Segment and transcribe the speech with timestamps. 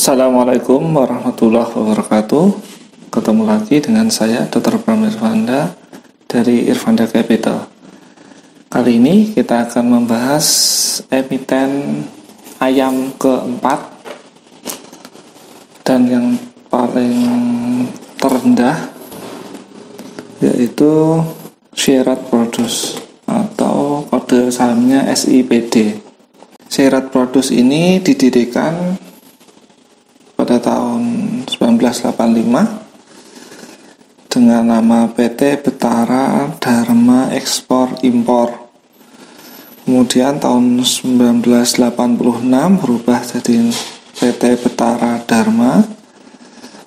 [0.00, 2.56] Assalamualaikum warahmatullahi wabarakatuh.
[3.12, 4.80] Ketemu lagi dengan saya Dr.
[4.80, 5.76] Pram Irfanda
[6.24, 7.68] dari Irfanda Capital.
[8.72, 10.48] Kali ini kita akan membahas
[11.12, 12.00] emiten
[12.64, 13.92] ayam keempat.
[15.84, 16.26] Dan yang
[16.72, 17.20] paling
[18.16, 18.80] terendah
[20.40, 21.20] yaitu
[21.76, 22.96] Syarat Produce
[23.28, 26.00] atau kode sahamnya SIPD
[26.72, 28.96] Syarat Produce ini didirikan
[30.60, 31.02] tahun
[31.48, 32.80] 1985
[34.30, 38.70] dengan nama PT Betara Dharma Ekspor Impor.
[39.82, 41.82] Kemudian tahun 1986
[42.78, 43.74] berubah jadi
[44.20, 45.82] PT Betara Dharma.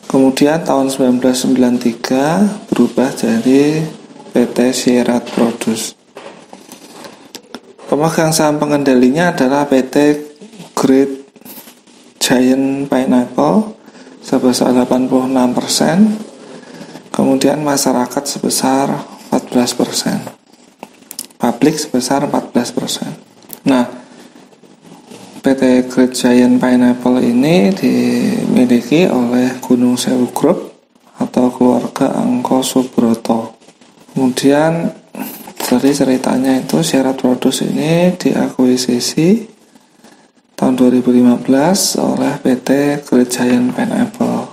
[0.07, 3.83] Kemudian tahun 1993 berubah jadi
[4.31, 5.99] PT Sierat Produce.
[7.91, 10.31] Pemegang saham pengendalinya adalah PT
[10.73, 11.22] Great
[12.23, 13.75] Giant Pineapple
[14.23, 18.87] sebesar 86%, kemudian masyarakat sebesar
[19.27, 20.31] 14%,
[21.35, 23.67] publik sebesar 14%.
[23.67, 23.91] Nah,
[25.43, 30.79] PT Great Giant Pineapple ini dimiliki oleh Gunung Sewu Group
[31.19, 33.59] atau keluarga Angko Subroto.
[34.15, 34.95] Kemudian
[35.67, 39.52] dari ceritanya itu syarat produs ini diakuisisi
[40.63, 41.43] tahun 2015
[41.99, 44.47] oleh PT Giant Pineapple.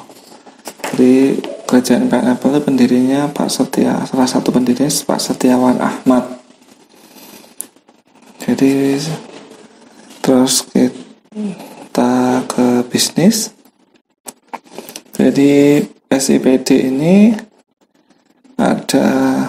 [0.90, 1.38] Jadi
[1.70, 6.42] Giant Pineapple itu pendirinya Pak Setia, salah satu pendirinya Pak Setiawan Ahmad.
[8.42, 8.98] Jadi
[10.18, 13.54] terus kita ke bisnis.
[15.14, 15.78] Jadi
[16.10, 17.38] SIPD ini
[18.58, 19.46] ada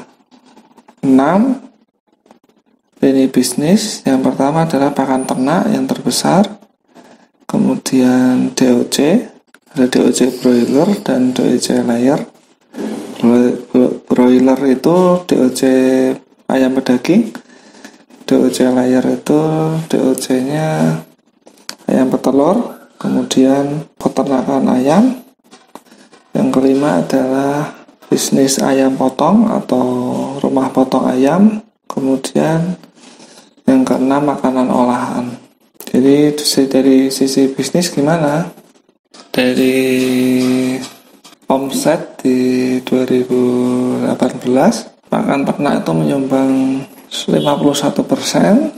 [1.01, 1.70] 6 lini
[3.31, 4.03] bisnis.
[4.03, 6.59] Yang pertama adalah pakan ternak yang terbesar.
[7.47, 8.97] Kemudian DOC
[9.71, 12.19] ada DOC broiler dan DOC layer.
[14.07, 15.61] Broiler itu DOC
[16.51, 17.31] ayam pedaging.
[18.27, 19.39] DOC layer itu
[19.87, 20.99] DOC nya
[21.87, 22.79] ayam petelur.
[22.99, 25.03] Kemudian peternakan ayam.
[26.31, 29.83] Yang kelima adalah bisnis ayam potong atau
[30.39, 31.63] rumah potong ayam.
[31.87, 32.79] Kemudian
[33.81, 35.25] yang keenam makanan olahan.
[35.89, 36.37] Jadi
[36.69, 38.45] dari sisi bisnis gimana?
[39.33, 39.89] Dari
[41.49, 44.05] omset di 2018
[45.09, 48.69] makan ternak itu menyumbang 51 persen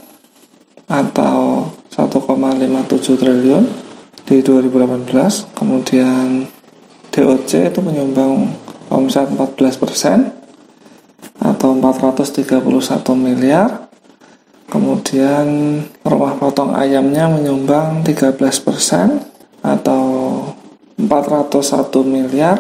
[0.88, 3.68] atau 1,57 triliun
[4.24, 6.48] di 2018 kemudian
[7.12, 8.56] DOC itu menyumbang
[8.88, 10.32] omset 14 persen
[11.44, 12.64] atau 431
[13.20, 13.83] miliar
[14.74, 19.22] Kemudian rumah potong ayamnya menyumbang 13%
[19.62, 20.02] atau
[20.98, 22.58] 401 miliar.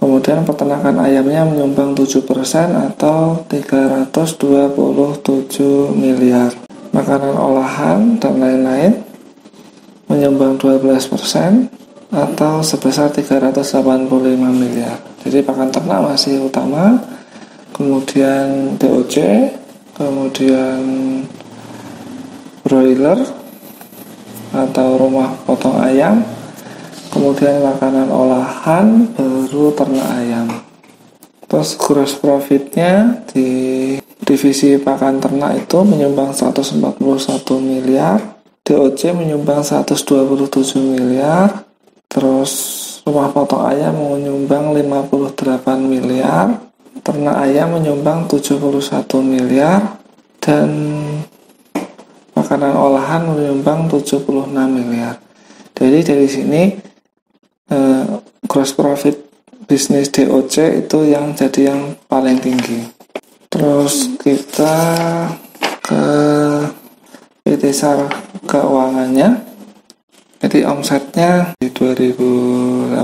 [0.00, 2.24] Kemudian peternakan ayamnya menyumbang 7%
[2.72, 6.56] atau 327 miliar.
[6.96, 9.04] Makanan olahan dan lain-lain
[10.08, 11.68] menyumbang 12%
[12.16, 14.08] atau sebesar 385
[14.56, 14.96] miliar.
[15.20, 16.96] Jadi pakan ternak masih utama,
[17.76, 19.59] kemudian DOC
[20.00, 20.80] kemudian
[22.64, 23.20] broiler
[24.56, 26.24] atau rumah potong ayam.
[27.10, 30.46] Kemudian makanan olahan baru ternak ayam.
[31.50, 33.48] Terus gross profitnya di
[34.22, 36.78] divisi pakan ternak itu menyumbang 141
[37.58, 38.40] miliar.
[38.62, 41.66] DOC menyumbang 127 miliar.
[42.06, 42.52] Terus
[43.02, 46.69] rumah potong ayam menyumbang 58 miliar
[47.00, 48.60] ternak ayam menyumbang 71
[49.24, 50.00] miliar
[50.40, 50.68] dan
[52.36, 55.20] makanan olahan menyumbang 76 miliar.
[55.76, 56.62] Jadi dari sini
[57.72, 58.04] eh,
[58.44, 59.16] gross profit
[59.64, 62.84] bisnis DOC itu yang jadi yang paling tinggi.
[63.46, 64.76] Terus kita
[65.82, 66.04] ke
[67.44, 68.10] PT SAR
[68.46, 69.46] keuangannya.
[70.40, 72.96] Jadi omsetnya di 2018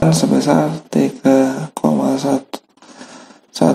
[0.00, 1.43] sebesar 3,1 1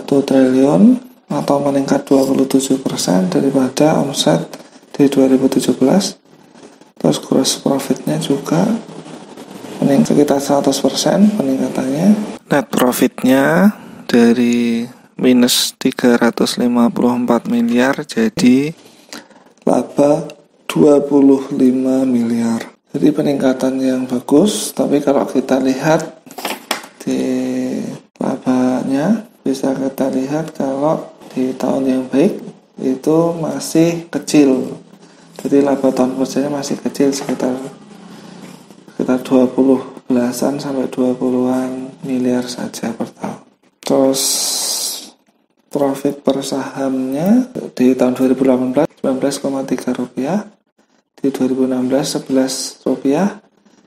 [0.10, 0.98] triliun
[1.30, 2.82] atau meningkat 27%
[3.30, 4.50] daripada omset
[4.90, 5.78] di 2017
[7.00, 8.66] terus gross profitnya juga
[9.80, 12.08] meningkat sekitar 100% peningkatannya.
[12.50, 13.72] Net profitnya
[14.10, 14.84] dari
[15.16, 16.60] minus 354
[17.48, 18.74] miliar jadi
[19.64, 20.28] laba
[20.68, 21.56] 25
[22.10, 22.60] miliar.
[22.90, 26.26] Jadi peningkatan yang bagus tapi kalau kita lihat
[27.06, 27.22] di
[28.20, 32.38] labanya bisa kita lihat kalau di tahun yang baik
[32.78, 34.78] itu masih kecil
[35.42, 37.58] jadi laba tahun kerjanya masih kecil sekitar
[38.94, 43.40] sekitar 20 belasan sampai 20-an miliar saja per tahun.
[43.80, 44.24] Terus
[45.72, 50.44] profit per sahamnya di tahun 2018 19,3 rupiah,
[51.16, 53.40] di 2016 11 rupiah,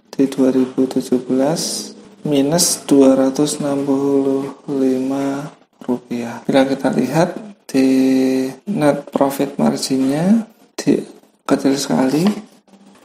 [0.09, 1.92] di 2017
[2.23, 4.67] minus 265
[5.83, 6.43] rupiah.
[6.47, 7.35] Bila kita lihat
[7.67, 7.89] di
[8.69, 10.47] net profit marginnya
[10.77, 11.01] di
[11.49, 12.25] kecil sekali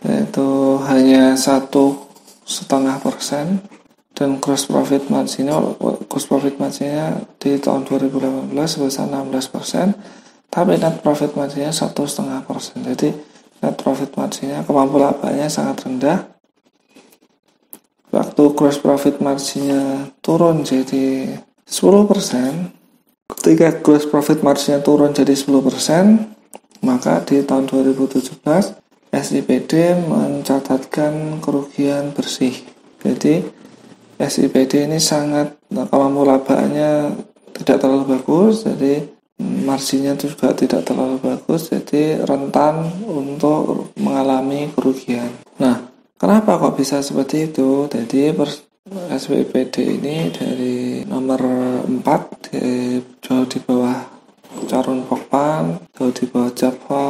[0.05, 0.47] yaitu
[0.85, 2.07] hanya satu
[2.45, 3.59] setengah persen
[4.13, 5.57] dan gross profit marginnya
[6.05, 9.93] gross profit marginnya di tahun 2018 sebesar 16 persen
[10.47, 13.13] tapi net profit marginnya satu setengah persen jadi
[13.61, 16.36] net profit marginnya kemampuan labanya sangat rendah
[18.17, 21.37] waktu gross profit marginnya turun jadi
[21.69, 22.73] 10 persen
[23.29, 26.33] ketika gross profit marginnya turun jadi 10 persen
[26.81, 28.41] maka di tahun 2017
[29.11, 32.53] SIPD mencatatkan kerugian bersih.
[33.01, 33.45] Jadi
[34.17, 37.15] SIPD ini sangat kalau labaannya
[37.61, 39.05] tidak terlalu bagus, jadi
[39.39, 45.29] marginnya juga tidak terlalu bagus, jadi rentan untuk mengalami kerugian.
[45.61, 45.86] Nah,
[46.17, 47.85] kenapa kok bisa seperti itu?
[47.87, 48.33] Jadi
[48.87, 51.41] SPPD ini dari nomor
[51.83, 52.61] 4 di,
[53.19, 53.99] jauh di bawah
[54.67, 57.07] Carun Pokpan, jauh di bawah Java,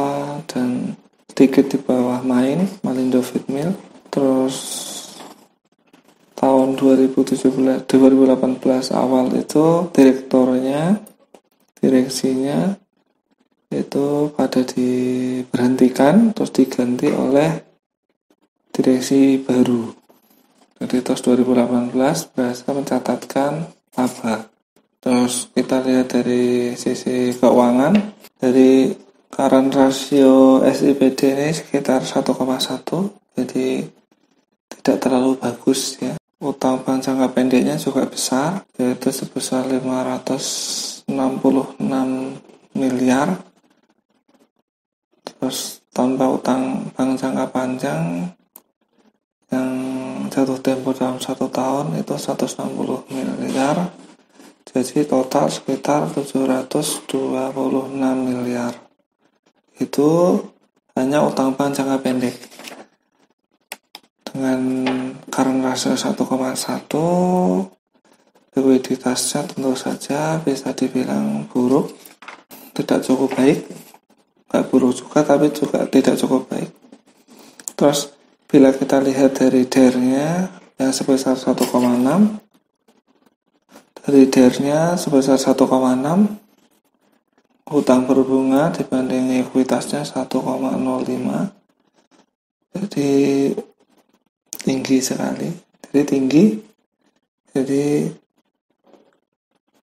[0.50, 0.98] dan
[1.30, 3.72] sedikit di bawah Main, Malindo Fitmil.
[4.10, 4.56] Terus
[6.34, 10.98] tahun 2017, 2018 awal itu direktornya,
[11.78, 12.74] direksinya
[13.68, 17.67] itu pada diberhentikan terus diganti oleh
[18.78, 19.90] direksi baru.
[20.78, 21.90] Jadi terus 2018
[22.30, 23.66] berhasil mencatatkan
[23.98, 24.46] laba.
[25.02, 27.98] Terus kita lihat dari sisi keuangan,
[28.38, 28.94] dari
[29.26, 32.38] current rasio SIBD ini sekitar 1,1,
[33.34, 33.82] jadi
[34.70, 36.14] tidak terlalu bagus ya.
[36.38, 41.10] Utang bank jangka pendeknya juga besar, yaitu sebesar 566
[42.78, 43.42] miliar.
[45.26, 48.30] Terus tanpa utang bank jangka panjang
[49.48, 49.72] yang
[50.28, 53.90] jatuh tempo dalam satu tahun itu 160 miliar.
[54.68, 57.08] Jadi total sekitar 726
[58.20, 58.76] miliar.
[59.80, 60.36] Itu
[60.92, 62.36] hanya utang bank jangka pendek.
[64.28, 64.60] Dengan
[65.32, 67.72] current ratio 1,1
[68.52, 71.94] likuiditasnya tentu saja bisa dibilang buruk.
[72.76, 73.64] Tidak cukup baik.
[74.52, 76.68] Nggak buruk juga tapi juga tidak cukup baik.
[77.72, 78.17] Terus
[78.48, 80.48] bila kita lihat dari DER nya
[80.80, 81.60] yang sebesar 1,6
[84.08, 85.68] Ridernya sebesar 1,6
[87.68, 91.58] hutang berbunga dibanding ekuitasnya 1,05
[92.78, 93.50] jadi
[94.62, 95.48] tinggi sekali.
[95.88, 96.44] Jadi tinggi.
[97.50, 98.06] Jadi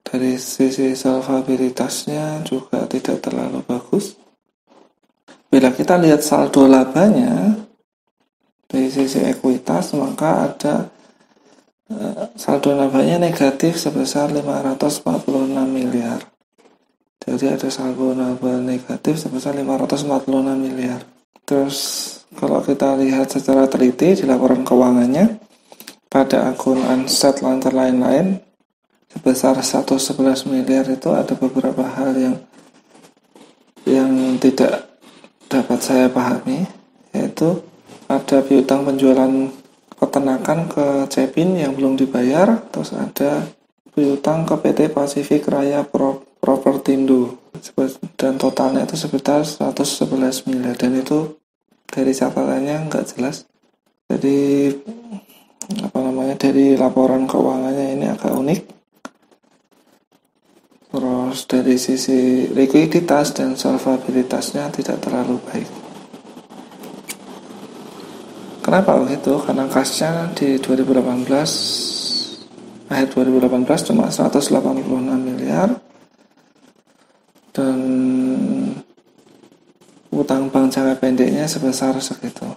[0.06, 4.15] dari sisi solvabilitasnya juga tidak terlalu bagus.
[5.50, 7.64] Bila kita lihat saldo labanya
[8.65, 10.95] dari sisi ekuitas maka ada
[11.85, 16.17] Eh, saldo labanya negatif sebesar 546 miliar.
[17.21, 21.06] Jadi ada saldo laba negatif sebesar 546 miliar.
[21.45, 21.77] Terus
[22.33, 25.38] kalau kita lihat secara teliti di laporan keuangannya
[26.09, 28.41] pada akun Unset lantar lain-lain
[29.13, 32.38] sebesar 111 miliar itu ada beberapa hal yang
[33.86, 34.10] yang
[34.41, 34.89] tidak
[35.53, 36.65] dapat saya pahami
[37.13, 37.62] yaitu
[38.25, 39.53] ada piutang penjualan
[40.01, 43.46] peternakan ke Cepin yang belum dibayar terus ada
[43.94, 47.38] piutang ke PT Pasifik Raya Pro Propertindo
[48.17, 50.74] dan totalnya itu sekitar 111 miliar.
[50.74, 51.38] Dan itu
[51.86, 53.46] dari catatannya nggak jelas.
[54.10, 54.74] Jadi
[55.86, 58.62] apa namanya dari laporan keuangannya ini agak unik.
[60.98, 65.85] Terus dari sisi likuiditas dan solvabilitasnya tidak terlalu baik
[68.65, 69.38] Kenapa begitu?
[69.45, 74.81] Karena kasnya di 2018 akhir 2018 cuma 186
[75.22, 75.69] miliar
[77.53, 77.77] dan
[80.10, 82.50] utang bank jangka pendeknya sebesar segitu.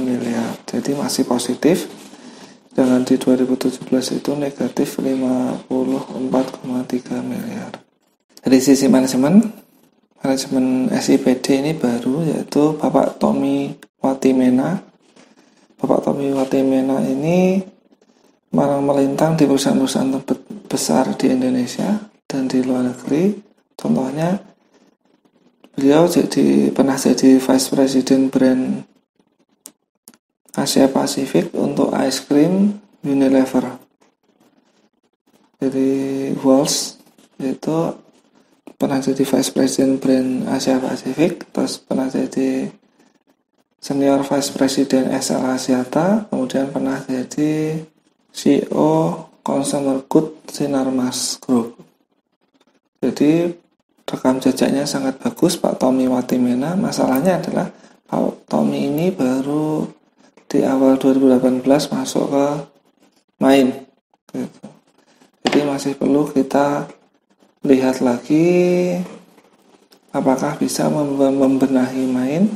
[0.00, 0.56] miliar.
[0.64, 1.88] Jadi masih positif.
[2.70, 5.68] Dengan di 2017 itu negatif 54,3
[7.20, 7.74] miliar.
[8.40, 9.42] Dari sisi manajemen
[10.22, 14.80] manajemen SIPD ini baru yaitu Bapak Tommy Watimena.
[15.80, 17.60] Bapak Tommy Watimena ini
[18.54, 20.22] malang melintang di perusahaan-perusahaan
[20.70, 23.34] besar di Indonesia dan di luar negeri.
[23.74, 24.36] Contohnya,
[25.74, 28.89] beliau jadi pernah jadi Vice President brand
[30.54, 33.78] Asia Pasifik untuk ice cream Unilever.
[35.60, 35.90] Jadi
[36.40, 36.96] Walls
[37.36, 37.78] itu
[38.80, 42.72] pernah jadi Vice President brand Asia Pasifik, terus pernah jadi
[43.80, 47.80] Senior Vice President SL Asiata, kemudian pernah jadi
[48.32, 51.80] CEO Consumer Good Sinarmas Group.
[53.00, 53.52] Jadi
[54.04, 56.76] rekam jejaknya sangat bagus Pak Tommy Watimena.
[56.76, 57.72] Masalahnya adalah
[58.08, 59.99] Pak Tommy ini baru
[60.50, 61.62] di awal 2018
[61.94, 62.46] masuk ke
[63.38, 63.86] main.
[64.34, 64.60] Gitu.
[65.46, 66.90] Jadi masih perlu kita
[67.62, 68.98] lihat lagi
[70.10, 72.50] apakah bisa membenahi main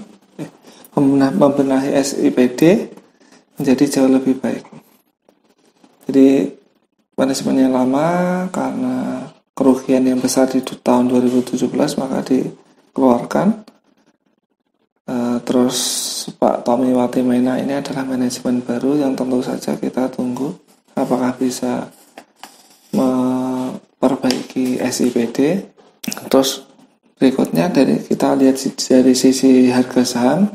[1.34, 2.90] membenahi SIPD
[3.58, 4.62] menjadi jauh lebih baik.
[6.06, 6.54] Jadi
[7.18, 8.08] manajemennya lama
[8.50, 11.66] karena kerugian yang besar di tahun 2017
[11.98, 13.63] maka dikeluarkan.
[15.04, 15.76] Uh, terus
[16.40, 20.56] Pak Tommy Watimena ini adalah manajemen baru yang tentu saja kita tunggu
[20.96, 21.92] apakah bisa
[22.96, 25.68] memperbaiki SIPD.
[26.32, 26.64] Terus
[27.20, 28.56] berikutnya dari kita lihat
[28.88, 30.48] dari sisi harga saham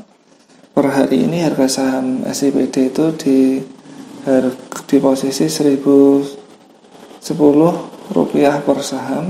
[0.74, 3.62] per hari ini harga saham SIPD itu di
[4.90, 6.26] di posisi 1010
[8.18, 9.30] rupiah per saham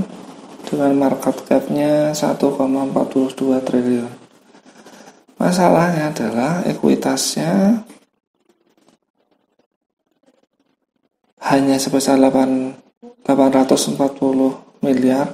[0.64, 3.36] dengan market capnya 1,42
[3.68, 4.19] triliun
[5.40, 7.80] masalahnya adalah ekuitasnya
[11.40, 12.76] hanya sebesar 8,
[13.24, 15.32] 840 miliar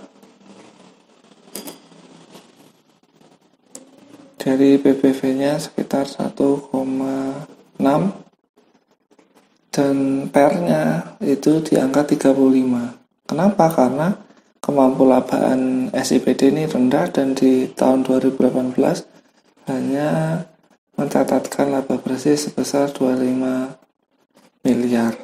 [4.39, 7.83] dari PBV-nya sekitar 1,6
[9.75, 9.97] dan
[10.31, 10.83] PER-nya
[11.21, 13.27] itu di angka 35.
[13.27, 13.67] Kenapa?
[13.75, 14.15] Karena
[14.63, 19.16] kemampuan SIPD ini rendah dan di tahun 2018
[19.67, 20.43] hanya
[20.97, 23.77] mencatatkan laba bersih sebesar 25
[24.65, 25.15] miliar.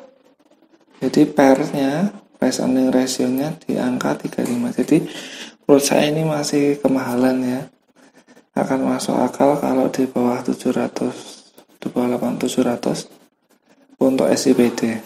[1.03, 4.79] Jadi PER-nya, price earning ratio-nya di angka 35.
[4.83, 4.99] Jadi
[5.67, 7.61] menurut saya ini masih kemahalan ya
[8.53, 13.09] akan masuk akal kalau di bawah 700 di bawah 8700
[13.97, 15.01] untuk SIPD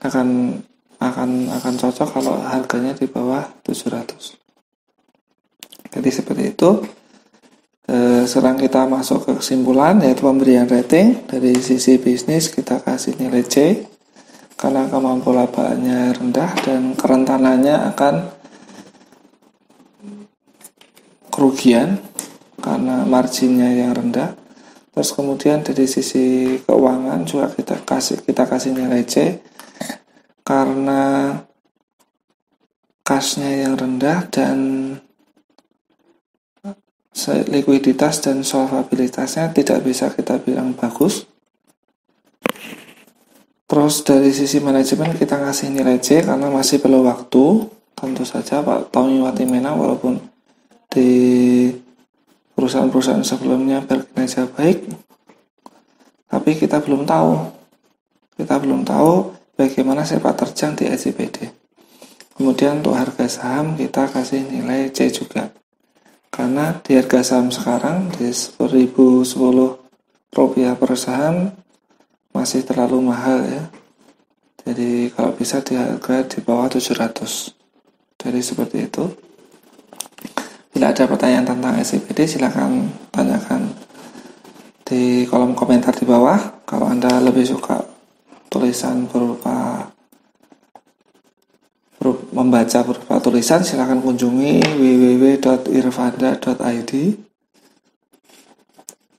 [0.00, 0.56] akan
[0.96, 6.80] akan akan cocok kalau harganya di bawah 700 jadi seperti itu
[7.88, 11.24] e, serang kita masuk ke kesimpulan yaitu pemberian rating.
[11.28, 13.84] Dari sisi bisnis kita kasih nilai C.
[14.54, 18.14] Karena kemampuan labaannya rendah dan kerentanannya akan
[21.28, 22.00] kerugian
[22.62, 24.32] karena marginnya yang rendah.
[24.94, 29.42] Terus kemudian dari sisi keuangan juga kita kasih kita kasih nilai C.
[30.44, 31.34] Karena
[33.04, 34.58] cashnya yang rendah dan
[37.48, 41.30] likuiditas dan solvabilitasnya tidak bisa kita bilang bagus
[43.70, 48.90] terus dari sisi manajemen kita kasih nilai C karena masih perlu waktu tentu saja Pak
[48.90, 50.20] Tommy Watimena walaupun
[50.94, 51.10] di
[52.54, 54.86] perusahaan-perusahaan sebelumnya berkinerja baik,
[56.30, 57.50] tapi kita belum tahu.
[58.34, 61.50] Kita belum tahu bagaimana sepak terjang di SCBD.
[62.34, 65.54] Kemudian untuk harga saham kita kasih nilai C juga.
[66.34, 69.38] Karena di harga saham sekarang di 1010
[70.34, 71.54] rupiah per saham
[72.34, 73.70] masih terlalu mahal ya.
[74.66, 77.54] Jadi kalau bisa di harga di bawah 700.
[78.18, 79.06] Jadi seperti itu.
[80.74, 82.82] Bila ada pertanyaan tentang SCPD silahkan
[83.14, 83.70] tanyakan
[84.82, 86.66] di kolom komentar di bawah.
[86.66, 87.78] Kalau Anda lebih suka
[88.50, 89.93] tulisan berupa, berupa
[92.32, 96.92] membaca berupa tulisan silahkan kunjungi www.irvanda.id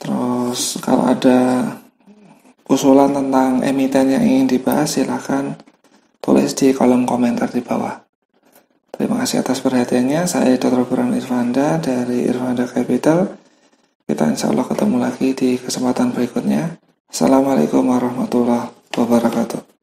[0.06, 1.66] Terus kalau ada
[2.70, 5.58] usulan tentang emiten yang ingin dibahas silahkan
[6.22, 8.06] tulis di kolom komentar di bawah.
[8.94, 10.30] Terima kasih atas perhatiannya.
[10.30, 10.86] Saya Dr.
[10.86, 13.34] Buran Irvanda dari Irvanda Capital.
[14.06, 16.78] Kita insya Allah ketemu lagi di kesempatan berikutnya.
[17.10, 19.75] Assalamualaikum warahmatullahi wabarakatuh.